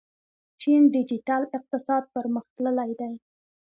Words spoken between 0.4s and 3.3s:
چین ډیجیټل اقتصاد پرمختللی دی.